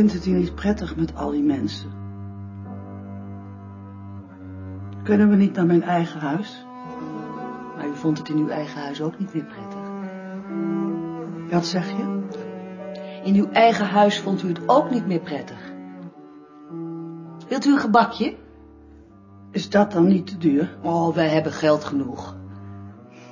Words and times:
Ik 0.00 0.06
vind 0.06 0.18
het 0.18 0.28
hier 0.30 0.38
niet 0.38 0.54
prettig 0.54 0.96
met 0.96 1.16
al 1.16 1.30
die 1.30 1.42
mensen. 1.42 1.90
Kunnen 5.02 5.28
we 5.28 5.36
niet 5.36 5.54
naar 5.54 5.66
mijn 5.66 5.82
eigen 5.82 6.20
huis? 6.20 6.66
Maar 7.76 7.86
u 7.86 7.94
vond 7.94 8.18
het 8.18 8.28
in 8.28 8.36
uw 8.36 8.48
eigen 8.48 8.80
huis 8.80 9.02
ook 9.02 9.18
niet 9.18 9.34
meer 9.34 9.44
prettig. 9.44 9.90
Wat 11.50 11.66
zeg 11.66 11.90
je? 11.90 12.22
In 13.24 13.34
uw 13.34 13.50
eigen 13.50 13.86
huis 13.86 14.20
vond 14.20 14.42
u 14.42 14.48
het 14.48 14.68
ook 14.68 14.90
niet 14.90 15.06
meer 15.06 15.20
prettig. 15.20 15.72
Wilt 17.48 17.64
u 17.64 17.72
een 17.72 17.78
gebakje? 17.78 18.36
Is 19.50 19.70
dat 19.70 19.92
dan 19.92 20.06
niet 20.06 20.26
te 20.26 20.38
duur? 20.38 20.78
Oh, 20.82 21.14
wij 21.14 21.28
hebben 21.28 21.52
geld 21.52 21.84
genoeg. 21.84 22.36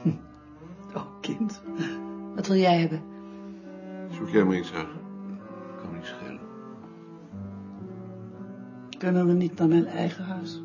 Oh, 0.94 1.04
kind. 1.20 1.62
Wat 2.34 2.46
wil 2.46 2.56
jij 2.56 2.78
hebben? 2.78 3.02
Zoek 4.10 4.28
jij 4.28 4.44
maar 4.44 4.56
iets 4.56 4.72
uit. 4.72 5.07
Kunnen 8.98 9.26
we 9.26 9.32
niet 9.32 9.58
naar 9.58 9.68
mijn 9.68 9.86
eigen 9.86 10.24
huis? 10.24 10.62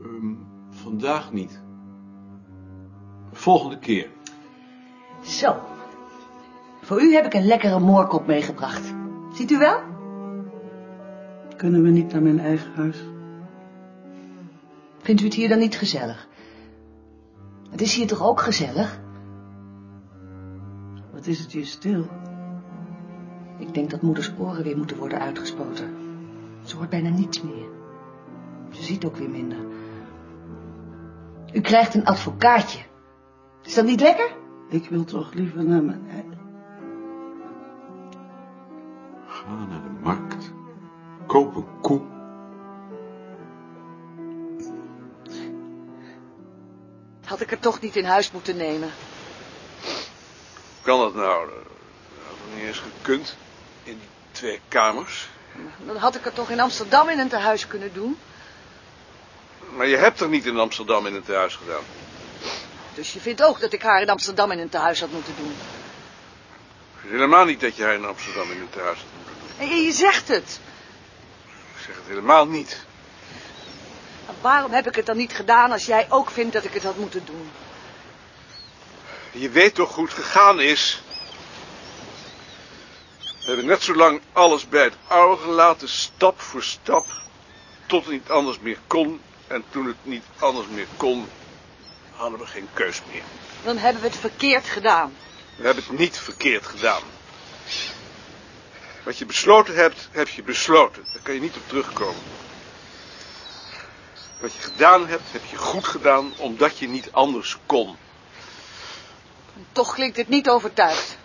Ehm, 0.00 0.34
vandaag 0.70 1.32
niet. 1.32 1.60
Volgende 3.32 3.78
keer. 3.78 4.08
Zo. 5.22 5.56
Voor 6.82 7.02
u 7.02 7.14
heb 7.14 7.24
ik 7.24 7.34
een 7.34 7.46
lekkere 7.46 7.80
moorkop 7.80 8.26
meegebracht. 8.26 8.94
Ziet 9.32 9.50
u 9.50 9.58
wel? 9.58 9.80
Kunnen 11.56 11.82
we 11.82 11.88
niet 11.88 12.12
naar 12.12 12.22
mijn 12.22 12.38
eigen 12.40 12.72
huis? 12.74 13.04
Vindt 14.98 15.20
u 15.20 15.24
het 15.24 15.34
hier 15.34 15.48
dan 15.48 15.58
niet 15.58 15.76
gezellig? 15.76 16.28
Het 17.70 17.80
is 17.80 17.94
hier 17.94 18.06
toch 18.06 18.22
ook 18.22 18.40
gezellig? 18.40 19.00
Wat 21.12 21.26
is 21.26 21.38
het 21.38 21.52
hier 21.52 21.66
stil? 21.66 22.06
Ik 23.76 23.82
denk 23.82 23.94
dat 23.94 24.08
moeders 24.08 24.32
oren 24.38 24.62
weer 24.62 24.76
moeten 24.76 24.96
worden 24.96 25.20
uitgespoten. 25.20 25.96
Ze 26.64 26.76
hoort 26.76 26.90
bijna 26.90 27.08
niets 27.08 27.42
meer. 27.42 27.68
Ze 28.70 28.82
ziet 28.82 29.04
ook 29.04 29.16
weer 29.16 29.30
minder. 29.30 29.58
U 31.52 31.60
krijgt 31.60 31.94
een 31.94 32.04
advocaatje. 32.04 32.78
Is 33.62 33.74
dat 33.74 33.84
niet 33.84 34.00
lekker? 34.00 34.36
Ik 34.68 34.88
wil 34.88 35.04
toch 35.04 35.32
liever 35.32 35.64
naar 35.64 35.82
mijn 35.82 36.08
eigen... 36.10 36.38
Ga 39.26 39.54
naar 39.54 39.82
de 39.82 40.00
markt. 40.02 40.52
Koop 41.26 41.56
een 41.56 41.80
koe. 41.80 42.00
Had 47.24 47.40
ik 47.40 47.50
het 47.50 47.62
toch 47.62 47.80
niet 47.80 47.96
in 47.96 48.04
huis 48.04 48.32
moeten 48.32 48.56
nemen. 48.56 48.88
Kan 50.82 50.98
dat 50.98 51.14
nou? 51.14 51.46
Dat 51.46 51.56
had 52.28 52.36
nog 52.46 52.56
niet 52.56 52.66
eens 52.66 52.78
gekund. 52.78 53.36
In 53.86 53.98
die 53.98 54.08
twee 54.32 54.60
kamers. 54.68 55.28
Dan 55.78 55.96
had 55.96 56.14
ik 56.14 56.24
het 56.24 56.34
toch 56.34 56.50
in 56.50 56.60
Amsterdam 56.60 57.08
in 57.08 57.18
een 57.18 57.28
tehuis 57.28 57.66
kunnen 57.66 57.92
doen. 57.92 58.18
Maar 59.76 59.86
je 59.86 59.96
hebt 59.96 60.20
er 60.20 60.28
niet 60.28 60.46
in 60.46 60.58
Amsterdam 60.58 61.06
in 61.06 61.14
het 61.14 61.26
huis 61.28 61.54
gedaan. 61.54 61.82
Dus 62.94 63.12
je 63.12 63.20
vindt 63.20 63.42
ook 63.42 63.60
dat 63.60 63.72
ik 63.72 63.82
haar 63.82 64.00
in 64.00 64.10
Amsterdam 64.10 64.50
in 64.50 64.58
een 64.58 64.68
tehuis 64.68 65.00
had 65.00 65.10
moeten 65.10 65.34
doen. 65.36 65.56
Het 66.94 67.04
is 67.04 67.10
helemaal 67.10 67.44
niet 67.44 67.60
dat 67.60 67.76
je 67.76 67.82
haar 67.82 67.94
in 67.94 68.04
Amsterdam 68.04 68.50
in 68.50 68.60
het 68.60 68.82
huis 68.82 68.98
had 68.98 69.08
moeten 69.16 69.34
doen. 69.40 69.68
En 69.68 69.82
je 69.82 69.92
zegt 69.92 70.28
het. 70.28 70.60
Ik 71.74 71.84
zeg 71.86 71.96
het 71.96 72.04
helemaal 72.06 72.46
niet. 72.46 72.84
Maar 74.26 74.34
waarom 74.40 74.72
heb 74.72 74.86
ik 74.86 74.94
het 74.94 75.06
dan 75.06 75.16
niet 75.16 75.32
gedaan 75.32 75.72
als 75.72 75.86
jij 75.86 76.06
ook 76.08 76.30
vindt 76.30 76.52
dat 76.52 76.64
ik 76.64 76.72
het 76.72 76.82
had 76.82 76.96
moeten 76.96 77.24
doen? 77.24 77.50
Je 79.32 79.50
weet 79.50 79.74
toch 79.74 79.94
hoe 79.94 80.04
het 80.04 80.14
gegaan 80.14 80.60
is? 80.60 81.02
We 83.46 83.52
hebben 83.52 83.70
net 83.70 83.82
zo 83.82 83.94
lang 83.94 84.20
alles 84.32 84.68
bij 84.68 84.82
het 84.82 84.96
oude 85.06 85.42
gelaten, 85.42 85.88
stap 85.88 86.40
voor 86.40 86.62
stap, 86.62 87.06
tot 87.86 88.04
het 88.04 88.12
niet 88.12 88.30
anders 88.30 88.58
meer 88.60 88.78
kon. 88.86 89.20
En 89.46 89.64
toen 89.70 89.86
het 89.86 89.96
niet 90.02 90.24
anders 90.38 90.66
meer 90.66 90.86
kon, 90.96 91.28
hadden 92.10 92.38
we 92.38 92.46
geen 92.46 92.68
keus 92.72 93.02
meer. 93.12 93.22
Dan 93.64 93.78
hebben 93.78 94.02
we 94.02 94.08
het 94.08 94.16
verkeerd 94.16 94.68
gedaan. 94.68 95.16
We 95.56 95.64
hebben 95.64 95.84
het 95.84 95.98
niet 95.98 96.18
verkeerd 96.18 96.66
gedaan. 96.66 97.02
Wat 99.04 99.18
je 99.18 99.26
besloten 99.26 99.74
hebt, 99.74 100.08
heb 100.10 100.28
je 100.28 100.42
besloten. 100.42 101.04
Daar 101.12 101.22
kan 101.22 101.34
je 101.34 101.40
niet 101.40 101.56
op 101.56 101.68
terugkomen. 101.68 102.22
Wat 104.40 104.52
je 104.52 104.60
gedaan 104.60 105.06
hebt, 105.08 105.32
heb 105.32 105.44
je 105.44 105.56
goed 105.56 105.84
gedaan, 105.86 106.32
omdat 106.36 106.78
je 106.78 106.88
niet 106.88 107.08
anders 107.12 107.56
kon. 107.66 107.96
En 109.56 109.66
toch 109.72 109.94
klinkt 109.94 110.16
het 110.16 110.28
niet 110.28 110.48
overtuigd. 110.48 111.16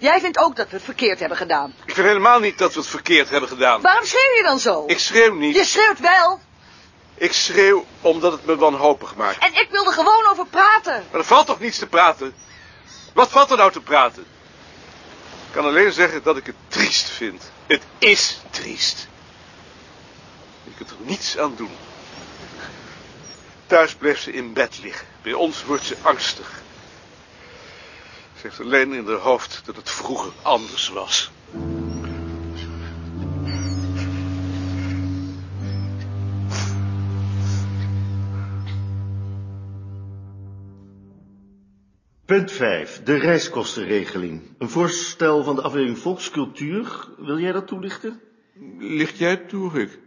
Jij 0.00 0.20
vindt 0.20 0.38
ook 0.38 0.56
dat 0.56 0.68
we 0.70 0.76
het 0.76 0.84
verkeerd 0.84 1.18
hebben 1.20 1.38
gedaan. 1.38 1.74
Ik 1.84 1.94
vind 1.94 2.06
helemaal 2.06 2.40
niet 2.40 2.58
dat 2.58 2.72
we 2.74 2.80
het 2.80 2.88
verkeerd 2.88 3.30
hebben 3.30 3.48
gedaan. 3.48 3.80
Waarom 3.80 4.04
schreeuw 4.04 4.36
je 4.36 4.42
dan 4.42 4.58
zo? 4.58 4.84
Ik 4.86 4.98
schreeuw 4.98 5.34
niet. 5.34 5.54
Je 5.56 5.64
schreeuwt 5.64 5.98
wel. 5.98 6.40
Ik 7.14 7.32
schreeuw 7.32 7.84
omdat 8.00 8.32
het 8.32 8.44
me 8.46 8.56
wanhopig 8.56 9.16
maakt. 9.16 9.38
En 9.38 9.54
ik 9.54 9.68
wilde 9.70 9.92
gewoon 9.92 10.26
over 10.30 10.46
praten. 10.46 11.04
Maar 11.10 11.20
er 11.20 11.26
valt 11.26 11.46
toch 11.46 11.60
niets 11.60 11.78
te 11.78 11.86
praten? 11.86 12.34
Wat 13.14 13.30
valt 13.30 13.50
er 13.50 13.56
nou 13.56 13.72
te 13.72 13.80
praten? 13.80 14.22
Ik 15.46 15.52
kan 15.52 15.64
alleen 15.64 15.92
zeggen 15.92 16.22
dat 16.22 16.36
ik 16.36 16.46
het 16.46 16.56
triest 16.68 17.10
vind. 17.10 17.50
Het 17.66 17.82
is 17.98 18.40
triest. 18.50 19.08
Je 20.64 20.70
kunt 20.76 20.90
er 20.90 20.96
niets 20.98 21.38
aan 21.38 21.54
doen. 21.56 21.76
Thuis 23.66 23.94
blijft 23.94 24.22
ze 24.22 24.32
in 24.32 24.52
bed 24.52 24.78
liggen. 24.82 25.06
Bij 25.22 25.32
ons 25.32 25.64
wordt 25.64 25.84
ze 25.84 25.96
angstig. 26.02 26.62
Ze 28.40 28.46
heeft 28.46 28.60
alleen 28.60 28.92
in 28.92 29.06
haar 29.06 29.16
hoofd 29.16 29.62
dat 29.64 29.76
het 29.76 29.90
vroeger 29.90 30.32
anders 30.42 30.88
was. 30.88 31.30
Punt 42.24 42.52
5. 42.52 43.02
De 43.02 43.14
reiskostenregeling. 43.14 44.42
Een 44.58 44.68
voorstel 44.68 45.44
van 45.44 45.54
de 45.54 45.62
afdeling 45.62 45.98
Volkscultuur. 45.98 47.08
Wil 47.18 47.38
jij 47.38 47.52
dat 47.52 47.66
toelichten? 47.66 48.20
Licht 48.78 49.18
jij 49.18 49.30
het 49.30 49.48
toe, 49.48 49.72
Rick? 49.72 49.98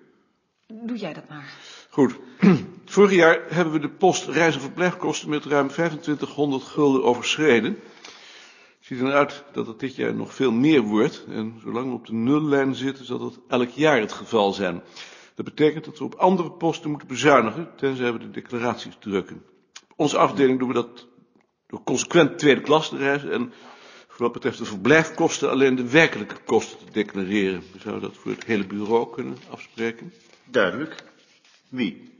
Doe 0.67 0.97
jij 0.97 1.13
dat 1.13 1.29
maar. 1.29 1.53
Goed. 1.89 2.15
Vorig 2.85 3.11
jaar 3.11 3.41
hebben 3.49 3.73
we 3.73 3.79
de 3.79 3.89
post 3.89 4.27
reis- 4.27 4.55
en 4.55 4.61
verblijfkosten 4.61 5.29
met 5.29 5.45
ruim 5.45 5.67
2500 5.67 6.63
gulden 6.63 7.03
overschreden. 7.03 7.79
Het 8.83 8.97
ziet 8.97 9.07
eruit 9.07 9.43
dat 9.51 9.67
het 9.67 9.79
dit 9.79 9.95
jaar 9.95 10.15
nog 10.15 10.33
veel 10.33 10.51
meer 10.51 10.81
wordt. 10.81 11.25
En 11.29 11.59
zolang 11.63 11.87
we 11.87 11.93
op 11.93 12.05
de 12.05 12.13
nullijn 12.13 12.75
zitten, 12.75 13.05
zal 13.05 13.19
dat 13.19 13.39
elk 13.47 13.69
jaar 13.69 13.99
het 13.99 14.11
geval 14.11 14.53
zijn. 14.53 14.83
Dat 15.35 15.45
betekent 15.45 15.85
dat 15.85 15.97
we 15.97 16.03
op 16.03 16.15
andere 16.15 16.51
posten 16.51 16.89
moeten 16.89 17.07
bezuinigen, 17.07 17.71
tenzij 17.75 18.13
we 18.13 18.19
de 18.19 18.31
declaraties 18.31 18.95
drukken. 18.99 19.43
Op 19.83 19.93
onze 19.95 20.17
afdeling 20.17 20.59
doen 20.59 20.67
we 20.67 20.73
dat 20.73 21.07
door 21.67 21.83
consequent 21.83 22.37
tweede 22.39 22.61
klas 22.61 22.89
te 22.89 22.97
reizen 22.97 23.31
en 23.31 23.53
voor 24.07 24.25
wat 24.25 24.31
betreft 24.31 24.57
de 24.57 24.65
verblijfkosten 24.65 25.49
alleen 25.49 25.75
de 25.75 25.89
werkelijke 25.89 26.37
kosten 26.45 26.77
te 26.85 26.91
declareren. 26.91 27.63
We 27.73 27.79
zouden 27.79 28.09
dat 28.09 28.17
voor 28.17 28.31
het 28.31 28.43
hele 28.43 28.65
bureau 28.65 29.13
kunnen 29.13 29.37
afspreken. 29.49 30.13
Duidelijk. 30.45 31.03
Wie? 31.69 32.11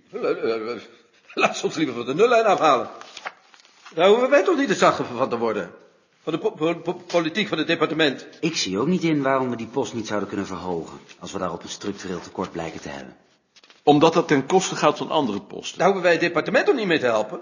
Laat 1.34 1.58
ze 1.58 1.66
ons 1.66 1.76
liever 1.76 1.96
van 1.96 2.06
de 2.06 2.16
nullijn 2.16 2.46
afhalen. 2.46 2.90
Daar 3.94 4.08
hoeven 4.08 4.30
wij 4.30 4.44
toch 4.44 4.58
niet 4.58 4.68
de 4.68 4.74
slachtoffer 4.74 5.18
van 5.18 5.30
te 5.30 5.38
worden. 5.38 5.82
Van 6.24 6.34
de 6.34 6.40
po- 6.40 6.52
po- 6.52 6.76
po- 6.76 6.94
politiek 7.08 7.48
van 7.48 7.58
het 7.58 7.68
departement. 7.68 8.28
Ik 8.40 8.56
zie 8.56 8.80
ook 8.80 8.88
niet 8.88 9.04
in 9.04 9.22
waarom 9.22 9.50
we 9.50 9.56
die 9.56 9.68
post 9.68 9.94
niet 9.94 10.08
zouden 10.08 10.30
kunnen 10.30 10.48
verhogen, 10.48 11.00
als 11.20 11.32
we 11.32 11.40
daarop 11.40 11.64
een 11.64 11.70
structureel 11.70 12.20
tekort 12.20 12.52
blijken 12.52 12.82
te 12.82 12.90
hebben. 12.90 13.16
Omdat 13.84 14.14
dat 14.14 14.28
ten 14.28 14.46
koste 14.46 14.76
gaat 14.76 14.98
van 14.98 15.10
andere 15.10 15.42
posten. 15.42 15.78
Daar 15.78 15.88
hoeven 15.88 16.04
wij 16.04 16.12
het 16.12 16.22
departement 16.22 16.66
toch 16.66 16.76
niet 16.76 16.88
mee 16.88 17.00
te 17.00 17.06
helpen. 17.06 17.40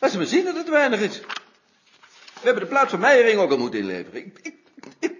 Laat 0.00 0.10
ze 0.10 0.16
maar 0.16 0.26
zien 0.26 0.44
dat 0.44 0.56
het 0.56 0.68
weinig 0.68 1.00
is. 1.00 1.20
We 1.20 2.42
hebben 2.42 2.62
de 2.62 2.68
plaats 2.68 2.90
van 2.90 3.00
Meijering 3.00 3.38
ook 3.40 3.50
al 3.50 3.58
moeten 3.58 3.80
inleveren. 3.80 4.26
Ik, 4.26 4.38
ik, 4.42 4.54
ik 4.98 5.12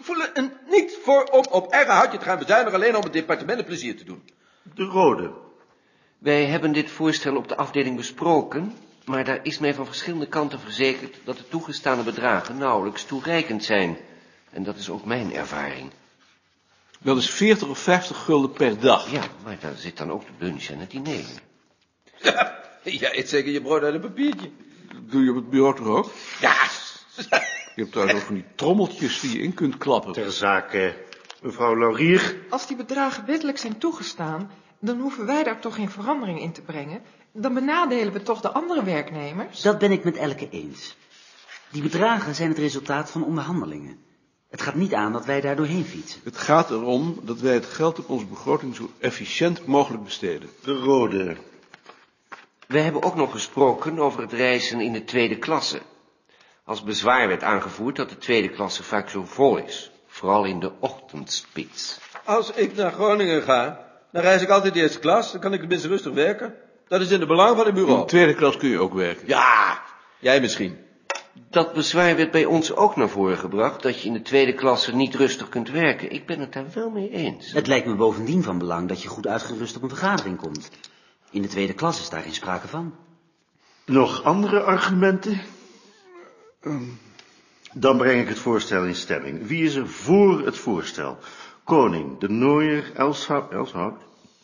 voel 0.00 0.22
er 0.34 0.50
niet 0.70 0.98
voor 1.02 1.24
om 1.24 1.44
op 1.50 1.72
eigen 1.72 1.94
houtje 1.94 2.18
te 2.18 2.24
gaan 2.24 2.38
bezuinigen... 2.38 2.74
alleen 2.74 2.96
om 2.96 3.02
het 3.02 3.12
departement 3.12 3.58
een 3.58 3.64
plezier 3.64 3.96
te 3.96 4.04
doen. 4.04 4.22
De 4.74 4.84
rode. 4.84 5.30
Wij 6.18 6.44
hebben 6.44 6.72
dit 6.72 6.90
voorstel 6.90 7.36
op 7.36 7.48
de 7.48 7.56
afdeling 7.56 7.96
besproken, 7.96 8.76
maar 9.04 9.24
daar 9.24 9.40
is 9.42 9.58
mij 9.58 9.74
van 9.74 9.86
verschillende 9.86 10.26
kanten 10.26 10.60
verzekerd 10.60 11.16
dat 11.24 11.36
de 11.36 11.48
toegestane 11.48 12.02
bedragen 12.02 12.58
nauwelijks 12.58 13.04
toereikend 13.04 13.64
zijn. 13.64 13.96
En 14.50 14.62
dat 14.62 14.76
is 14.76 14.90
ook 14.90 15.04
mijn 15.04 15.34
ervaring. 15.34 15.90
Dat 16.98 17.16
is 17.16 17.30
40 17.30 17.68
of 17.68 17.78
50 17.78 18.16
gulden 18.24 18.52
per 18.52 18.80
dag. 18.80 19.10
Ja, 19.10 19.22
maar 19.44 19.56
daar 19.60 19.76
zit 19.76 19.96
dan 19.96 20.10
ook 20.10 20.22
de 20.26 20.44
lunch 20.44 20.64
en 20.64 20.78
het 20.78 20.90
diner 20.90 21.14
in. 21.14 21.24
Ja, 22.84 23.14
eet 23.14 23.28
zeker 23.28 23.52
je 23.52 23.60
brood 23.62 23.82
uit 23.82 23.94
een 23.94 24.00
papiertje. 24.00 24.50
Doe 25.02 25.24
je 25.24 25.30
op 25.30 25.36
het 25.36 25.50
bureau 25.50 25.76
toch 25.76 25.86
ook? 25.86 26.12
Ja, 26.40 26.54
Je 27.74 27.80
hebt 27.80 27.92
trouwens 27.92 28.18
ook 28.18 28.26
van 28.26 28.34
die 28.34 28.44
trommeltjes 28.54 29.20
die 29.20 29.36
je 29.36 29.42
in 29.42 29.54
kunt 29.54 29.76
klappen. 29.76 30.12
Ter 30.12 30.32
zake. 30.32 30.94
Mevrouw 31.42 31.78
Laurier. 31.78 32.36
Als 32.50 32.66
die 32.66 32.76
bedragen 32.76 33.26
wettelijk 33.26 33.58
zijn 33.58 33.78
toegestaan, 33.78 34.50
dan 34.84 35.00
hoeven 35.00 35.26
wij 35.26 35.42
daar 35.42 35.60
toch 35.60 35.74
geen 35.74 35.90
verandering 35.90 36.40
in 36.40 36.52
te 36.52 36.62
brengen. 36.62 37.02
Dan 37.32 37.54
benadelen 37.54 38.12
we 38.12 38.22
toch 38.22 38.40
de 38.40 38.52
andere 38.52 38.84
werknemers. 38.84 39.60
Dat 39.60 39.78
ben 39.78 39.92
ik 39.92 40.04
met 40.04 40.16
Elke 40.16 40.48
eens. 40.50 40.96
Die 41.70 41.82
bedragen 41.82 42.34
zijn 42.34 42.48
het 42.48 42.58
resultaat 42.58 43.10
van 43.10 43.24
onderhandelingen. 43.24 43.98
Het 44.50 44.62
gaat 44.62 44.74
niet 44.74 44.94
aan 44.94 45.12
dat 45.12 45.24
wij 45.24 45.40
daar 45.40 45.56
doorheen 45.56 45.84
fietsen. 45.84 46.20
Het 46.24 46.36
gaat 46.36 46.70
erom 46.70 47.18
dat 47.22 47.40
wij 47.40 47.54
het 47.54 47.66
geld 47.66 47.98
op 47.98 48.08
onze 48.08 48.26
begroting 48.26 48.76
zo 48.76 48.90
efficiënt 48.98 49.66
mogelijk 49.66 50.04
besteden. 50.04 50.48
De 50.62 50.72
rode. 50.72 51.36
We 52.66 52.80
hebben 52.80 53.02
ook 53.02 53.14
nog 53.14 53.30
gesproken 53.30 53.98
over 53.98 54.20
het 54.20 54.32
reizen 54.32 54.80
in 54.80 54.92
de 54.92 55.04
tweede 55.04 55.38
klasse. 55.38 55.80
Als 56.64 56.82
bezwaar 56.82 57.28
werd 57.28 57.42
aangevoerd 57.42 57.96
dat 57.96 58.08
de 58.08 58.18
tweede 58.18 58.48
klasse 58.48 58.82
vaak 58.82 59.10
zo 59.10 59.24
vol 59.24 59.56
is. 59.56 59.90
Vooral 60.06 60.44
in 60.44 60.60
de 60.60 60.72
ochtendspits. 60.78 62.00
Als 62.24 62.50
ik 62.50 62.74
naar 62.74 62.92
Groningen 62.92 63.42
ga, 63.42 63.91
dan 64.12 64.22
reis 64.22 64.42
ik 64.42 64.48
altijd 64.48 64.74
eerste 64.76 64.98
klas. 64.98 65.32
Dan 65.32 65.40
kan 65.40 65.52
ik 65.52 65.60
tenminste 65.60 65.88
rustig 65.88 66.12
werken. 66.12 66.54
Dat 66.88 67.00
is 67.00 67.10
in 67.10 67.18
het 67.18 67.28
belang 67.28 67.56
van 67.56 67.66
het 67.66 67.68
In 67.68 67.74
bureau. 67.74 68.00
de 68.00 68.06
tweede 68.06 68.34
klas 68.34 68.56
kun 68.56 68.68
je 68.68 68.78
ook 68.78 68.94
werken. 68.94 69.26
Ja, 69.28 69.82
jij 70.18 70.40
misschien. 70.40 70.76
Dat 71.50 71.72
bezwaar 71.72 72.16
werd 72.16 72.30
bij 72.30 72.44
ons 72.44 72.74
ook 72.74 72.96
naar 72.96 73.08
voren 73.08 73.38
gebracht, 73.38 73.82
dat 73.82 74.00
je 74.00 74.06
in 74.06 74.12
de 74.12 74.22
tweede 74.22 74.54
klasse 74.54 74.94
niet 74.94 75.14
rustig 75.14 75.48
kunt 75.48 75.70
werken. 75.70 76.10
Ik 76.12 76.26
ben 76.26 76.40
het 76.40 76.52
daar 76.52 76.66
wel 76.74 76.90
mee 76.90 77.10
eens. 77.10 77.52
Het 77.52 77.66
lijkt 77.66 77.86
me 77.86 77.94
bovendien 77.94 78.42
van 78.42 78.58
belang 78.58 78.88
dat 78.88 79.02
je 79.02 79.08
goed 79.08 79.26
uitgerust 79.26 79.76
op 79.76 79.82
een 79.82 79.88
vergadering 79.88 80.36
komt. 80.38 80.70
In 81.30 81.42
de 81.42 81.48
tweede 81.48 81.72
klas 81.72 82.00
is 82.00 82.08
daar 82.08 82.22
geen 82.22 82.34
sprake 82.34 82.68
van. 82.68 82.94
Nog 83.84 84.22
andere 84.24 84.60
argumenten? 84.62 85.40
Dan 87.72 87.96
breng 87.96 88.20
ik 88.20 88.28
het 88.28 88.38
voorstel 88.38 88.84
in 88.84 88.94
stemming. 88.94 89.46
Wie 89.46 89.64
is 89.64 89.74
er 89.74 89.88
voor 89.88 90.44
het 90.44 90.58
voorstel? 90.58 91.18
Koning, 91.64 92.18
de 92.18 92.28
Nooier, 92.28 92.92
Elshout, 92.94 93.52
Elshout 93.52 94.00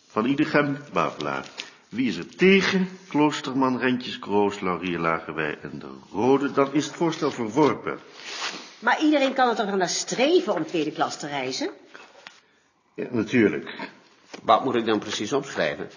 Van 0.06 0.24
Idegem, 0.26 0.78
Wapelaar. 0.92 1.44
Wie 1.88 2.08
is 2.08 2.16
er 2.16 2.36
tegen? 2.36 2.88
Kloosterman, 3.08 3.78
Rentjes, 3.78 4.18
Kroos, 4.18 4.60
Laurier, 4.60 4.98
Lagerwij 4.98 5.58
en 5.62 5.78
de 5.78 5.86
Rode. 6.12 6.52
Dan 6.52 6.72
is 6.72 6.86
het 6.86 6.94
voorstel 6.94 7.30
verworpen. 7.30 7.98
Maar 8.78 9.02
iedereen 9.02 9.32
kan 9.32 9.48
er 9.48 9.56
toch 9.56 9.76
naar 9.76 9.88
streven 9.88 10.54
om 10.54 10.66
tweede 10.66 10.92
klas 10.92 11.18
te 11.18 11.26
reizen? 11.26 11.70
Ja, 12.94 13.06
natuurlijk. 13.10 13.88
Wat 14.42 14.64
moet 14.64 14.74
ik 14.74 14.84
dan 14.84 14.98
precies 14.98 15.32
opschrijven? 15.32 15.88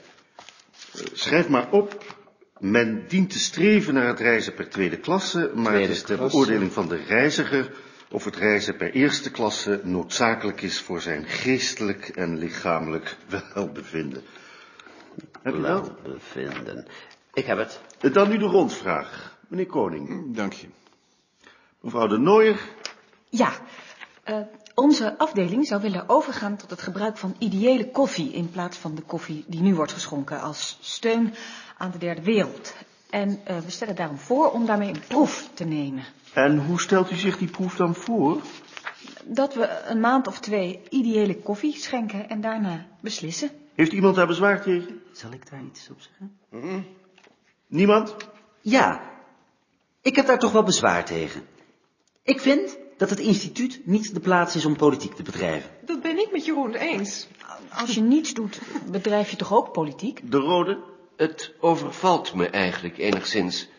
Schrijf 1.13 1.49
maar 1.49 1.71
op. 1.71 2.15
Men 2.59 3.05
dient 3.07 3.29
te 3.29 3.39
streven 3.39 3.93
naar 3.93 4.07
het 4.07 4.19
reizen 4.19 4.53
per 4.53 4.69
tweede 4.69 4.97
klasse, 4.97 5.51
maar 5.55 5.65
Tweede 5.65 5.81
het 5.81 5.95
is 5.95 6.01
ter 6.01 6.17
klasse. 6.17 6.37
beoordeling 6.37 6.71
van 6.71 6.87
de 6.87 6.95
reiziger 6.95 7.71
of 8.11 8.25
het 8.25 8.35
reizen 8.35 8.77
per 8.77 8.91
eerste 8.91 9.31
klasse 9.31 9.81
noodzakelijk 9.83 10.61
is 10.61 10.81
voor 10.81 11.01
zijn 11.01 11.25
geestelijk 11.25 12.07
en 12.07 12.37
lichamelijk 12.37 13.17
welbevinden. 13.53 14.23
Heb 15.41 15.53
je 15.53 15.61
dat? 15.61 15.91
Welbevinden. 16.03 16.87
Ik 17.33 17.45
heb 17.45 17.57
het. 17.57 17.81
Dan 18.13 18.29
nu 18.29 18.37
de 18.37 18.45
rondvraag. 18.45 19.37
Meneer 19.47 19.65
Koning. 19.65 20.35
Dank 20.35 20.53
je. 20.53 20.67
Mevrouw 21.79 22.07
de 22.07 22.17
Nooier. 22.17 22.59
Ja, 23.29 23.51
eh, 24.23 24.37
onze 24.75 25.17
afdeling 25.17 25.67
zou 25.67 25.81
willen 25.81 26.09
overgaan 26.09 26.57
tot 26.57 26.69
het 26.69 26.81
gebruik 26.81 27.17
van 27.17 27.35
ideële 27.39 27.91
koffie 27.91 28.31
in 28.31 28.49
plaats 28.49 28.77
van 28.77 28.95
de 28.95 29.01
koffie 29.01 29.43
die 29.47 29.61
nu 29.61 29.75
wordt 29.75 29.91
geschonken 29.91 30.41
als 30.41 30.77
steun 30.81 31.33
aan 31.77 31.91
de 31.91 31.97
derde 31.97 32.21
wereld. 32.21 32.73
En 33.11 33.39
eh, 33.43 33.57
we 33.57 33.71
stellen 33.71 33.95
daarom 33.95 34.17
voor 34.17 34.51
om 34.51 34.65
daarmee 34.65 34.89
een 34.89 35.03
proef 35.07 35.49
te 35.53 35.63
nemen. 35.63 36.03
En 36.33 36.65
hoe 36.65 36.79
stelt 36.79 37.11
u 37.11 37.15
zich 37.15 37.37
die 37.37 37.47
proef 37.47 37.75
dan 37.75 37.95
voor? 37.95 38.41
Dat 39.23 39.53
we 39.53 39.81
een 39.85 39.99
maand 39.99 40.27
of 40.27 40.39
twee 40.39 40.79
ideële 40.89 41.37
koffie 41.37 41.75
schenken 41.75 42.29
en 42.29 42.41
daarna 42.41 42.87
beslissen. 42.99 43.49
Heeft 43.75 43.91
iemand 43.91 44.15
daar 44.15 44.27
bezwaar 44.27 44.61
tegen? 44.61 45.01
Zal 45.11 45.31
ik 45.31 45.49
daar 45.49 45.63
iets 45.63 45.89
op 45.89 45.97
zeggen? 45.99 46.85
Niemand? 47.67 48.15
Ja, 48.61 49.01
ik 50.01 50.15
heb 50.15 50.25
daar 50.25 50.39
toch 50.39 50.51
wel 50.51 50.63
bezwaar 50.63 51.05
tegen. 51.05 51.41
Ik 52.23 52.41
vind 52.41 52.77
dat 52.97 53.09
het 53.09 53.19
instituut 53.19 53.81
niet 53.83 54.13
de 54.13 54.19
plaats 54.19 54.55
is 54.55 54.65
om 54.65 54.75
politiek 54.75 55.13
te 55.13 55.23
bedrijven. 55.23 55.69
Dat 55.85 56.01
ben 56.01 56.17
ik 56.17 56.31
met 56.31 56.45
Jeroen 56.45 56.73
eens. 56.73 57.27
Als 57.69 57.95
je 57.95 58.01
niets 58.01 58.33
doet, 58.33 58.61
bedrijf 58.91 59.29
je 59.29 59.35
toch 59.35 59.53
ook 59.53 59.71
politiek? 59.71 60.31
De 60.31 60.37
Rode? 60.37 60.90
Het 61.21 61.53
overvalt 61.59 62.33
me 62.33 62.47
eigenlijk 62.47 62.97
enigszins. 62.97 63.69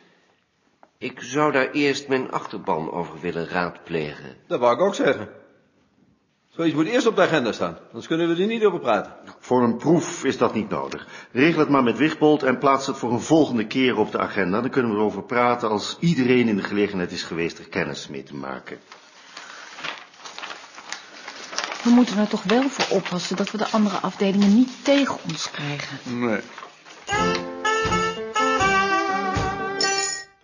Ik 0.99 1.21
zou 1.21 1.53
daar 1.53 1.71
eerst 1.71 2.09
mijn 2.09 2.31
achterban 2.31 2.93
over 2.93 3.21
willen 3.21 3.49
raadplegen. 3.49 4.37
Dat 4.47 4.61
wou 4.61 4.75
ik 4.75 4.81
ook 4.81 4.95
zeggen. 4.95 5.29
Zoiets 6.49 6.75
moet 6.75 6.87
eerst 6.87 7.07
op 7.07 7.17
de 7.17 7.23
agenda 7.23 7.53
staan, 7.53 7.79
anders 7.87 8.07
kunnen 8.07 8.29
we 8.29 8.43
er 8.43 8.49
niet 8.49 8.65
over 8.65 8.81
praten. 8.81 9.17
Voor 9.39 9.63
een 9.63 9.77
proef 9.77 10.25
is 10.25 10.39
dat 10.39 10.55
niet 10.55 10.69
nodig. 10.69 11.07
Regel 11.33 11.61
het 11.61 11.69
maar 11.69 11.83
met 11.83 11.99
Wigbold 11.99 12.43
en 12.43 12.59
plaats 12.59 12.87
het 12.87 12.97
voor 12.97 13.13
een 13.13 13.21
volgende 13.21 13.67
keer 13.67 13.97
op 13.97 14.11
de 14.11 14.19
agenda. 14.19 14.61
Dan 14.61 14.71
kunnen 14.71 14.91
we 14.91 14.97
erover 14.97 15.23
praten 15.23 15.69
als 15.69 15.97
iedereen 16.01 16.49
in 16.49 16.57
de 16.57 16.63
gelegenheid 16.63 17.13
is 17.13 17.23
geweest 17.23 17.59
er 17.59 17.69
kennis 17.69 18.09
mee 18.09 18.23
te 18.23 18.35
maken. 18.35 18.79
We 21.83 21.91
moeten 21.91 22.19
er 22.19 22.29
toch 22.29 22.43
wel 22.43 22.69
voor 22.69 22.97
oppassen 22.97 23.37
dat 23.37 23.51
we 23.51 23.59
de 23.59 23.69
andere 23.71 23.97
afdelingen 23.97 24.55
niet 24.55 24.85
tegen 24.85 25.17
ons 25.29 25.51
krijgen. 25.51 26.21
Nee. 26.21 26.41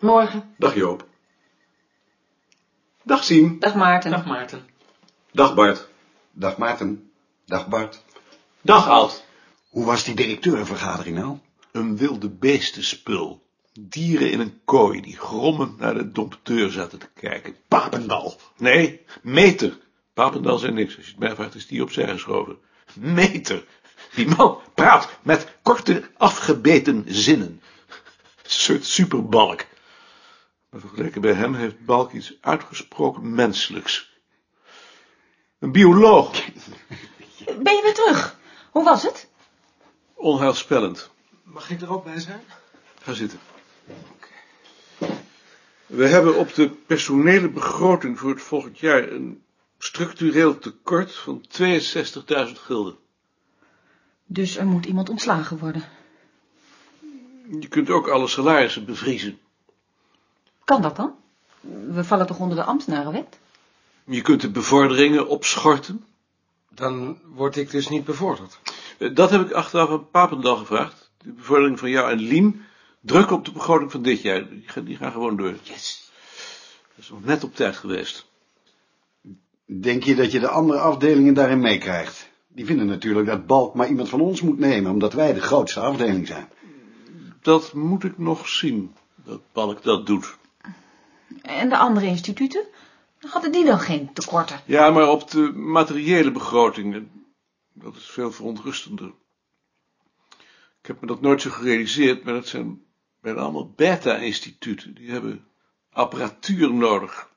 Morgen. 0.09 0.55
Dag 0.57 0.75
Joop. 0.75 1.07
Dag 3.03 3.25
Sien. 3.25 3.59
Dag 3.59 3.75
Maarten. 3.75 4.11
Dag 4.11 4.27
Maarten. 4.27 4.67
Dag 5.33 5.55
Bart. 5.55 5.89
Dag 6.33 6.57
Maarten. 6.57 7.11
Dag 7.47 7.69
Bart. 7.69 8.03
Dag 8.61 8.89
Alt. 8.89 9.25
Hoe 9.69 9.85
was 9.85 10.05
die 10.05 10.15
directeurvergadering 10.15 11.17
nou? 11.17 11.39
Een 11.73 11.97
wilde 11.97 12.29
beestenspul. 12.29 13.43
Dieren 13.73 14.31
in 14.31 14.41
een 14.41 14.61
kooi 14.65 15.01
die 15.01 15.17
grommend 15.17 15.79
naar 15.79 15.95
de 15.95 16.13
dompteur 16.13 16.71
zaten 16.71 16.99
te 16.99 17.09
kijken. 17.15 17.57
Papendal. 17.69 18.41
Nee, 18.57 19.05
meter. 19.23 19.79
Papendal 20.15 20.59
zei 20.59 20.73
niks. 20.73 20.97
Als 20.97 21.05
je 21.05 21.11
het 21.11 21.21
mij 21.21 21.35
vraagt, 21.35 21.55
is 21.55 21.67
die 21.67 21.83
opzij 21.83 22.09
geschoven. 22.09 22.59
Meter. 22.95 23.65
Die 24.15 24.29
man 24.37 24.59
praat 24.75 25.19
met 25.23 25.47
korte, 25.63 26.11
afgebeten 26.17 27.05
zinnen. 27.07 27.61
Een 28.43 28.51
soort 28.51 28.85
superbalk. 28.85 29.67
Maar 30.71 30.81
vergeleken 30.81 31.21
bij 31.21 31.33
hem 31.33 31.55
heeft 31.55 31.85
Balk 31.85 32.13
iets 32.13 32.39
uitgesproken 32.41 33.35
menselijks. 33.35 34.21
Een 35.59 35.73
bioloog. 35.73 36.33
Ben 37.63 37.75
je 37.75 37.83
weer 37.83 37.95
terug? 37.95 38.39
Hoe 38.71 38.85
was 38.85 39.03
het? 39.03 39.29
Onheilspellend. 40.15 41.11
Mag 41.43 41.71
ik 41.71 41.81
er 41.81 41.93
ook 41.93 42.05
bij 42.05 42.21
zijn? 42.21 42.41
Ga 43.03 43.13
zitten. 43.13 43.39
We 45.87 46.07
hebben 46.07 46.37
op 46.37 46.55
de 46.55 46.71
personele 46.71 47.49
begroting 47.49 48.19
voor 48.19 48.31
het 48.31 48.43
volgend 48.43 48.79
jaar 48.79 49.09
een 49.09 49.43
structureel 49.79 50.59
tekort 50.59 51.15
van 51.15 51.45
62.000 51.63 52.53
gulden. 52.55 52.97
Dus 54.27 54.57
er 54.57 54.67
moet 54.67 54.87
iemand 54.87 55.09
ontslagen 55.09 55.59
worden. 55.59 55.85
Je 57.61 57.69
kunt 57.69 57.91
ook 57.91 58.09
alle 58.09 58.29
salarissen 58.29 58.85
bevriezen. 58.85 59.39
Kan 60.69 60.83
dat 60.83 60.97
dan? 60.97 61.15
We 61.91 62.05
vallen 62.05 62.27
toch 62.27 62.39
onder 62.39 62.57
de 62.57 62.63
ambtenarenwet? 62.63 63.39
Je 64.05 64.23
kunt 64.23 64.41
de 64.41 64.51
bevorderingen 64.51 65.29
opschorten. 65.29 66.05
Dan 66.69 67.19
word 67.35 67.57
ik 67.57 67.71
dus 67.71 67.89
niet 67.89 68.05
bevorderd. 68.05 68.59
Eh, 68.99 69.15
Dat 69.15 69.31
heb 69.31 69.41
ik 69.41 69.53
achteraf 69.53 69.91
aan 69.91 70.11
Papendal 70.11 70.57
gevraagd. 70.57 71.11
De 71.19 71.33
bevordering 71.33 71.79
van 71.79 71.91
jou 71.91 72.11
en 72.11 72.19
Lien. 72.19 72.65
Druk 73.01 73.31
op 73.31 73.45
de 73.45 73.53
begroting 73.53 73.91
van 73.91 74.03
dit 74.03 74.23
jaar. 74.23 74.49
Die 74.49 74.63
gaan, 74.67 74.85
die 74.85 74.97
gaan 74.97 75.13
gewoon 75.13 75.37
door. 75.37 75.55
Yes. 75.63 76.11
Dat 76.95 77.05
is 77.05 77.11
nog 77.11 77.25
net 77.25 77.45
op 77.45 77.55
tijd 77.55 77.77
geweest. 77.77 78.27
Denk 79.65 80.03
je 80.03 80.15
dat 80.15 80.33
je 80.33 80.41
de 80.41 80.49
andere 80.49 80.79
afdelingen 80.79 81.35
daarin 81.35 81.61
meekrijgt? 81.61 82.29
Die 82.49 82.65
vinden 82.65 82.87
natuurlijk 82.87 83.27
dat 83.27 83.47
Balk 83.47 83.75
maar 83.75 83.89
iemand 83.89 84.09
van 84.09 84.21
ons 84.21 84.41
moet 84.41 84.59
nemen, 84.59 84.93
omdat 84.93 85.13
wij 85.13 85.33
de 85.33 85.41
grootste 85.41 85.81
afdeling 85.81 86.27
zijn. 86.27 86.49
Dat 87.43 87.73
moet 87.73 88.05
ik 88.05 88.19
nog 88.19 88.49
zien, 88.49 88.95
dat 89.15 89.41
Balk 89.53 89.83
dat 89.83 90.07
doet. 90.07 90.37
En 91.43 91.69
de 91.69 91.77
andere 91.77 92.07
instituten? 92.07 92.67
Hadden 93.21 93.53
die 93.53 93.65
dan 93.65 93.81
geen 93.81 94.13
tekorten? 94.13 94.61
Ja, 94.65 94.91
maar 94.91 95.09
op 95.09 95.31
de 95.31 95.53
materiële 95.53 96.31
begrotingen, 96.31 97.27
dat 97.73 97.97
is 97.97 98.07
veel 98.07 98.33
verontrustender. 98.33 99.13
Ik 100.81 100.87
heb 100.87 101.01
me 101.01 101.07
dat 101.07 101.21
nooit 101.21 101.43
zo 101.43 101.51
gerealiseerd, 101.51 102.25
maar 102.25 102.35
dat 102.35 102.47
zijn 102.47 102.83
bijna 103.21 103.41
allemaal 103.41 103.73
beta-instituten. 103.77 104.95
Die 104.95 105.11
hebben 105.11 105.47
apparatuur 105.93 106.75
nodig. 106.75 107.29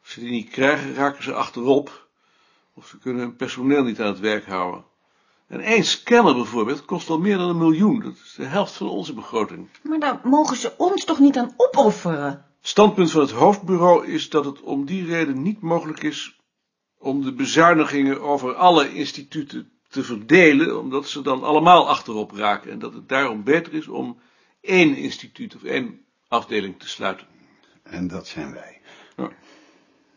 Als 0.00 0.12
ze 0.12 0.20
die 0.20 0.30
niet 0.30 0.50
krijgen, 0.50 0.94
raken 0.94 1.22
ze 1.22 1.34
achterop. 1.34 2.08
Of 2.74 2.86
ze 2.86 2.98
kunnen 2.98 3.22
hun 3.22 3.36
personeel 3.36 3.82
niet 3.82 4.00
aan 4.00 4.06
het 4.06 4.20
werk 4.20 4.46
houden. 4.46 4.84
En 5.46 5.60
één 5.60 5.84
scanner 5.84 6.34
bijvoorbeeld 6.34 6.84
kost 6.84 7.10
al 7.10 7.18
meer 7.18 7.36
dan 7.36 7.48
een 7.48 7.58
miljoen. 7.58 8.00
Dat 8.00 8.12
is 8.12 8.34
de 8.36 8.44
helft 8.44 8.72
van 8.72 8.88
onze 8.88 9.14
begroting. 9.14 9.68
Maar 9.82 9.98
daar 9.98 10.20
mogen 10.24 10.56
ze 10.56 10.74
ons 10.76 11.04
toch 11.04 11.18
niet 11.18 11.36
aan 11.36 11.54
opofferen? 11.56 12.53
Standpunt 12.66 13.10
van 13.10 13.20
het 13.20 13.30
hoofdbureau 13.30 14.06
is 14.06 14.30
dat 14.30 14.44
het 14.44 14.60
om 14.60 14.84
die 14.84 15.06
reden 15.06 15.42
niet 15.42 15.60
mogelijk 15.60 16.02
is 16.02 16.38
om 16.98 17.22
de 17.22 17.32
bezuinigingen 17.32 18.20
over 18.20 18.54
alle 18.54 18.94
instituten 18.94 19.70
te 19.88 20.02
verdelen, 20.02 20.80
omdat 20.80 21.08
ze 21.08 21.22
dan 21.22 21.42
allemaal 21.42 21.88
achterop 21.88 22.30
raken 22.32 22.70
en 22.70 22.78
dat 22.78 22.92
het 22.92 23.08
daarom 23.08 23.44
beter 23.44 23.74
is 23.74 23.88
om 23.88 24.18
één 24.60 24.96
instituut 24.96 25.54
of 25.54 25.62
één 25.62 26.00
afdeling 26.28 26.78
te 26.78 26.88
sluiten. 26.88 27.26
En 27.82 28.06
dat 28.06 28.26
zijn 28.26 28.52
wij. 28.52 28.80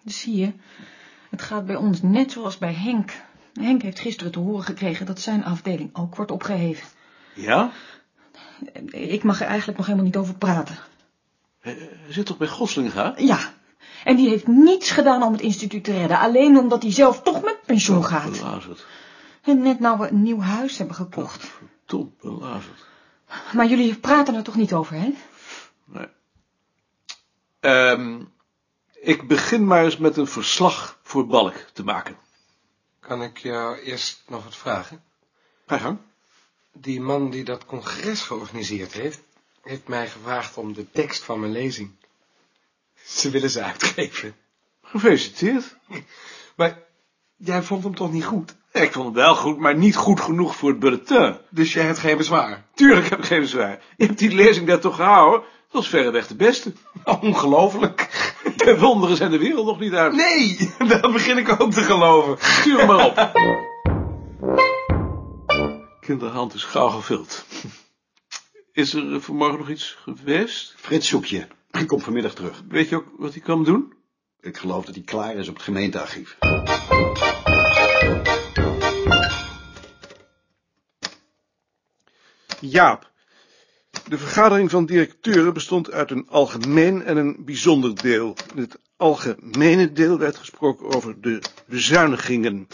Dus 0.01 0.19
zie 0.19 0.35
je, 0.35 0.53
het 1.29 1.41
gaat 1.41 1.65
bij 1.65 1.75
ons 1.75 2.01
net 2.01 2.31
zoals 2.31 2.57
bij 2.57 2.73
Henk. 2.73 3.11
Henk 3.53 3.81
heeft 3.81 3.99
gisteren 3.99 4.31
te 4.31 4.39
horen 4.39 4.63
gekregen 4.63 5.05
dat 5.05 5.19
zijn 5.19 5.43
afdeling 5.43 5.89
ook 5.95 6.15
wordt 6.15 6.31
opgeheven. 6.31 6.87
Ja? 7.35 7.71
Ik 8.91 9.23
mag 9.23 9.41
er 9.41 9.47
eigenlijk 9.47 9.77
nog 9.77 9.87
helemaal 9.87 10.07
niet 10.07 10.17
over 10.17 10.35
praten. 10.35 10.77
Hij 11.75 12.13
zit 12.13 12.25
toch 12.25 12.37
bij 12.37 12.47
Goslinga? 12.47 13.13
Ja, 13.17 13.53
en 14.03 14.15
die 14.15 14.29
heeft 14.29 14.47
niets 14.47 14.91
gedaan 14.91 15.23
om 15.23 15.31
het 15.31 15.41
instituut 15.41 15.83
te 15.83 15.91
redden. 15.91 16.19
Alleen 16.19 16.57
omdat 16.57 16.81
hij 16.81 16.91
zelf 16.91 17.21
toch 17.21 17.41
met 17.41 17.65
pensioen 17.65 18.03
gaat. 18.03 18.31
Belazerd. 18.31 18.85
En 19.41 19.61
net 19.61 19.79
nou 19.79 19.99
we 19.99 20.09
een 20.09 20.21
nieuw 20.21 20.39
huis 20.39 20.77
hebben 20.77 20.95
gekocht. 20.95 21.51
Tom 21.85 22.15
belazerd. 22.21 22.85
Maar 23.53 23.67
jullie 23.67 23.95
praten 23.95 24.35
er 24.35 24.43
toch 24.43 24.55
niet 24.55 24.73
over, 24.73 24.95
hè? 24.95 25.13
Nee. 25.85 26.07
Ehm, 27.59 28.21
ik 28.93 29.27
begin 29.27 29.67
maar 29.67 29.83
eens 29.83 29.97
met 29.97 30.17
een 30.17 30.27
verslag 30.27 30.99
voor 31.03 31.27
Balk 31.27 31.55
te 31.73 31.83
maken. 31.83 32.17
Kan 32.99 33.21
ik 33.23 33.37
jou 33.37 33.79
eerst 33.79 34.23
nog 34.27 34.43
wat 34.43 34.55
vragen? 34.55 35.03
Ga 35.65 35.75
je 35.75 35.81
gang. 35.81 35.97
Die 36.73 37.01
man 37.01 37.29
die 37.29 37.43
dat 37.43 37.65
congres 37.65 38.21
georganiseerd 38.21 38.93
heeft, 38.93 39.21
heeft 39.67 39.87
mij 39.87 40.07
gevraagd 40.07 40.57
om 40.57 40.73
de 40.73 40.91
tekst 40.91 41.23
van 41.23 41.39
mijn 41.39 41.51
lezing. 41.51 41.91
Ze 43.05 43.29
willen 43.29 43.49
ze 43.49 43.61
uitgeven. 43.61 44.35
Gefeliciteerd. 44.83 45.77
Maar 46.55 46.79
jij 47.37 47.63
vond 47.63 47.83
hem 47.83 47.95
toch 47.95 48.11
niet 48.11 48.25
goed? 48.25 48.55
Ik 48.71 48.91
vond 48.91 49.05
het 49.05 49.15
wel 49.15 49.35
goed, 49.35 49.57
maar 49.57 49.75
niet 49.75 49.95
goed 49.95 50.19
genoeg 50.19 50.55
voor 50.55 50.69
het 50.69 50.79
bulletin. 50.79 51.37
Dus 51.49 51.73
jij 51.73 51.85
hebt 51.85 51.99
geen 51.99 52.17
bezwaar? 52.17 52.65
Tuurlijk 52.73 53.09
heb 53.09 53.19
ik 53.19 53.25
geen 53.25 53.39
bezwaar. 53.39 53.81
Je 53.97 54.05
hebt 54.05 54.19
die 54.19 54.35
lezing 54.35 54.67
daar 54.67 54.79
toch 54.79 54.95
gehouden? 54.95 55.39
Dat 55.39 55.71
was 55.71 55.87
verreweg 55.89 56.27
de 56.27 56.35
beste. 56.35 56.73
Ongelooflijk. 57.21 58.09
De 58.55 58.79
wonderen 58.79 59.17
zijn 59.17 59.31
de 59.31 59.37
wereld 59.37 59.65
nog 59.65 59.79
niet 59.79 59.93
uit. 59.93 60.13
Nee, 60.13 60.73
dat 61.01 61.11
begin 61.11 61.37
ik 61.37 61.61
ook 61.61 61.71
te 61.71 61.83
geloven. 61.83 62.37
Stuur 62.39 62.77
hem 62.77 62.87
maar 62.87 63.05
op. 63.05 63.31
Kinderhand 65.99 66.53
is 66.53 66.63
gauw 66.63 66.89
gevuld. 66.89 67.45
Is 68.77 68.93
er 68.93 69.21
vanmorgen 69.21 69.57
nog 69.57 69.69
iets 69.69 69.97
geweest? 70.01 70.73
Frits 70.77 71.07
zoek 71.07 71.25
je. 71.25 71.47
Hij 71.71 71.85
komt 71.85 72.03
vanmiddag 72.03 72.35
terug. 72.35 72.63
Weet 72.67 72.89
je 72.89 72.95
ook 72.95 73.05
wat 73.17 73.33
hij 73.33 73.41
kan 73.41 73.63
doen? 73.63 73.93
Ik 74.39 74.57
geloof 74.57 74.85
dat 74.85 74.95
hij 74.95 75.03
klaar 75.03 75.35
is 75.35 75.47
op 75.47 75.53
het 75.53 75.63
gemeentearchief. 75.63 76.37
Jaap. 82.59 83.11
De 84.07 84.17
vergadering 84.17 84.69
van 84.69 84.85
directeuren 84.85 85.53
bestond 85.53 85.91
uit 85.91 86.11
een 86.11 86.27
algemeen 86.29 87.03
en 87.03 87.17
een 87.17 87.45
bijzonder 87.45 88.01
deel. 88.01 88.35
In 88.55 88.61
het 88.61 88.79
algemene 88.97 89.91
deel 89.91 90.17
werd 90.17 90.37
gesproken 90.37 90.95
over 90.95 91.21
de 91.21 91.41
bezuinigingen. 91.67 92.67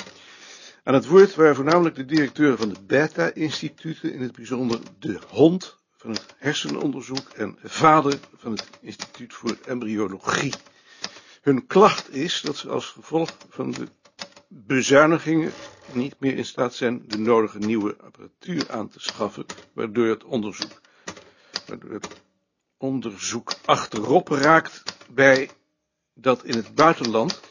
Aan 0.84 0.94
het 0.94 1.08
woord 1.08 1.36
waren 1.36 1.56
voornamelijk 1.56 1.96
de 1.96 2.06
directeuren 2.06 2.58
van 2.58 2.70
de 2.70 2.82
Beta-instituten, 2.88 4.14
in 4.14 4.22
het 4.22 4.36
bijzonder 4.36 4.80
de 5.00 5.20
hond 5.28 5.82
van 6.04 6.12
het 6.12 6.36
hersenonderzoek 6.38 7.30
en 7.30 7.58
vader 7.64 8.20
van 8.36 8.52
het 8.52 8.70
instituut 8.82 9.34
voor 9.34 9.58
embryologie. 9.66 10.54
Hun 11.42 11.68
klacht 11.68 12.14
is 12.14 12.42
dat 12.42 12.58
ze 12.58 12.70
als 12.70 12.86
gevolg 12.86 13.38
van 13.50 13.72
de 13.72 13.88
bezuinigingen 14.48 15.52
niet 15.94 16.16
meer 16.20 16.38
in 16.38 16.46
staat 16.46 16.74
zijn 16.74 17.04
de 17.08 17.18
nodige 17.18 17.60
nieuwe 17.60 17.96
apparatuur 18.02 18.72
aan 18.72 18.90
te 18.90 19.00
schaffen, 19.00 19.46
waardoor 19.74 20.08
het 20.08 20.24
onderzoek, 20.24 20.82
het 21.88 22.08
onderzoek 22.78 23.54
achterop 23.66 24.28
raakt 24.28 24.84
bij 25.10 25.50
dat 26.14 26.44
in 26.44 26.56
het 26.56 26.76
buitenland 26.76 27.42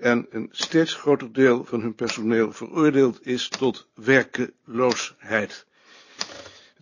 en 0.00 0.26
een 0.30 0.48
steeds 0.50 0.94
groter 0.94 1.32
deel 1.32 1.64
van 1.64 1.80
hun 1.80 1.94
personeel 1.94 2.52
veroordeeld 2.52 3.26
is 3.26 3.48
tot 3.48 3.88
werkeloosheid. 3.94 5.66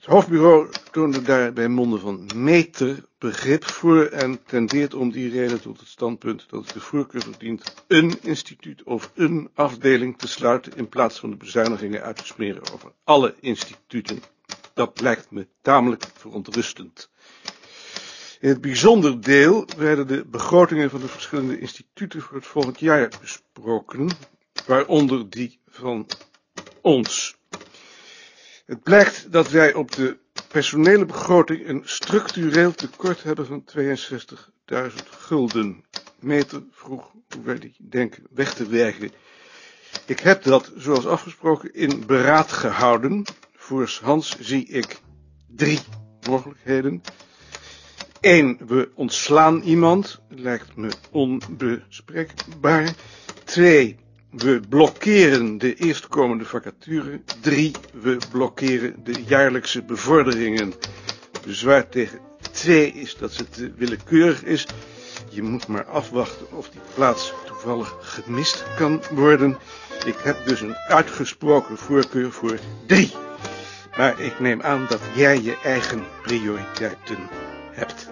Het 0.02 0.10
hoofdbureau 0.10 0.70
toonde 0.90 1.22
daar 1.22 1.52
bij 1.52 1.68
monden 1.68 2.00
van 2.00 2.30
meter 2.34 3.04
begrip 3.18 3.64
voor 3.64 4.04
en 4.04 4.44
tendeert 4.44 4.94
om 4.94 5.10
die 5.10 5.30
reden 5.30 5.60
tot 5.60 5.78
het 5.78 5.88
standpunt 5.88 6.46
dat 6.48 6.64
het 6.64 6.74
de 6.74 6.80
voorkeur 6.80 7.22
verdient 7.22 7.74
een 7.86 8.18
instituut 8.22 8.82
of 8.82 9.12
een 9.14 9.50
afdeling 9.54 10.18
te 10.18 10.28
sluiten 10.28 10.76
in 10.76 10.88
plaats 10.88 11.18
van 11.18 11.30
de 11.30 11.36
bezuinigingen 11.36 12.02
uit 12.02 12.16
te 12.16 12.24
smeren 12.24 12.72
over 12.72 12.92
alle 13.04 13.34
instituten. 13.40 14.22
Dat 14.74 15.00
lijkt 15.00 15.30
me 15.30 15.46
tamelijk 15.60 16.04
verontrustend. 16.14 17.10
In 18.40 18.48
het 18.48 18.60
bijzonder 18.60 19.20
deel 19.20 19.66
werden 19.76 20.06
de 20.06 20.24
begrotingen 20.26 20.90
van 20.90 21.00
de 21.00 21.08
verschillende 21.08 21.58
instituten 21.58 22.20
voor 22.20 22.36
het 22.36 22.46
volgend 22.46 22.80
jaar 22.80 23.12
besproken, 23.20 24.10
waaronder 24.66 25.30
die 25.30 25.58
van 25.68 26.06
ons. 26.80 27.40
Het 28.72 28.82
blijkt 28.82 29.32
dat 29.32 29.50
wij 29.50 29.74
op 29.74 29.92
de 29.92 30.18
personele 30.48 31.04
begroting 31.04 31.68
een 31.68 31.82
structureel 31.84 32.72
tekort 32.72 33.22
hebben 33.22 33.46
van 33.46 33.64
62.000 33.78 33.88
gulden. 35.10 35.84
Meter 36.20 36.62
vroeg 36.70 37.12
hoe 37.34 37.44
wij 37.44 37.58
die 37.58 37.76
denken 37.78 38.26
weg 38.30 38.54
te 38.54 38.66
werken. 38.66 39.10
Ik 40.06 40.20
heb 40.20 40.42
dat, 40.42 40.72
zoals 40.76 41.06
afgesproken, 41.06 41.74
in 41.74 42.06
beraad 42.06 42.52
gehouden. 42.52 43.24
Voor 43.54 43.98
Hans 44.02 44.38
zie 44.40 44.66
ik 44.66 45.00
drie 45.46 45.80
mogelijkheden. 46.28 47.02
Eén, 48.20 48.58
we 48.66 48.90
ontslaan 48.94 49.60
iemand, 49.60 50.20
lijkt 50.28 50.76
me 50.76 50.90
onbespreekbaar. 51.10 52.94
Twee, 53.44 54.01
we 54.32 54.60
blokkeren 54.68 55.58
de 55.58 55.74
eerstkomende 55.74 56.44
vacature. 56.44 57.20
Drie, 57.40 57.72
we 57.92 58.16
blokkeren 58.30 58.94
de 59.04 59.22
jaarlijkse 59.26 59.82
bevorderingen. 59.82 60.72
Bezwaar 61.44 61.88
tegen 61.88 62.18
twee 62.52 62.92
is 62.92 63.16
dat 63.16 63.32
ze 63.32 63.48
te 63.48 63.72
willekeurig 63.76 64.44
is. 64.44 64.66
Je 65.28 65.42
moet 65.42 65.66
maar 65.66 65.84
afwachten 65.84 66.52
of 66.52 66.68
die 66.68 66.80
plaats 66.94 67.32
toevallig 67.46 67.96
gemist 68.00 68.64
kan 68.76 69.02
worden. 69.10 69.58
Ik 70.06 70.16
heb 70.22 70.36
dus 70.46 70.60
een 70.60 70.76
uitgesproken 70.88 71.76
voorkeur 71.76 72.32
voor 72.32 72.58
drie. 72.86 73.12
Maar 73.96 74.20
ik 74.20 74.40
neem 74.40 74.62
aan 74.62 74.86
dat 74.88 75.00
jij 75.14 75.40
je 75.42 75.58
eigen 75.62 76.04
prioriteiten 76.22 77.18
hebt. 77.70 78.08